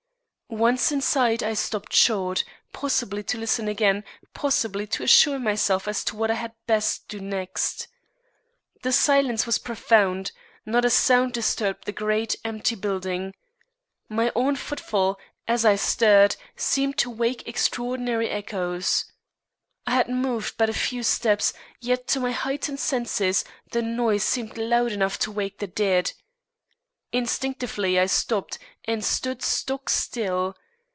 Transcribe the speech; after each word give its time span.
Once 0.53 0.91
inside, 0.91 1.41
I 1.41 1.53
stopped 1.53 1.93
short, 1.93 2.43
possibly 2.73 3.23
to 3.23 3.37
listen 3.37 3.69
again, 3.69 4.03
possibly 4.33 4.85
to 4.87 5.01
assure 5.03 5.39
myself 5.39 5.87
as 5.87 6.03
to 6.03 6.15
what 6.17 6.29
I 6.29 6.33
had 6.33 6.51
best 6.67 7.07
do 7.07 7.21
next. 7.21 7.87
The 8.83 8.91
silence 8.91 9.45
was 9.45 9.57
profound. 9.59 10.33
Not 10.65 10.83
a 10.83 10.89
sound 10.89 11.31
disturbed 11.31 11.85
the 11.85 11.93
great, 11.93 12.35
empty 12.43 12.75
building. 12.75 13.33
My 14.09 14.29
own 14.35 14.57
footfall, 14.57 15.17
as 15.47 15.63
I 15.63 15.77
stirred, 15.77 16.35
seemed 16.57 16.97
to 16.97 17.09
wake 17.09 17.47
extraordinary 17.47 18.29
echoes. 18.29 19.05
I 19.87 19.91
had 19.91 20.09
moved 20.09 20.57
but 20.57 20.69
a 20.69 20.73
few 20.73 21.01
steps, 21.01 21.53
yet 21.79 22.07
to 22.07 22.19
my 22.19 22.31
heightened 22.33 22.81
senses, 22.81 23.45
the 23.71 23.81
noise 23.81 24.25
seemed 24.25 24.57
loud 24.57 24.91
enough 24.91 25.17
to 25.19 25.31
wake 25.31 25.59
the 25.59 25.67
dead. 25.67 26.11
Instinctively 27.13 27.99
I 27.99 28.05
stopped 28.05 28.57
and 28.85 29.03
stood 29.03 29.41
stock 29.41 29.89
still. 29.89 30.55